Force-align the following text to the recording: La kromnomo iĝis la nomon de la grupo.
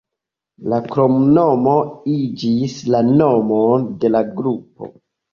La 0.71 0.77
kromnomo 0.93 1.73
iĝis 2.13 2.77
la 2.95 3.01
nomon 3.09 3.85
de 4.05 4.11
la 4.15 4.23
grupo. 4.41 4.89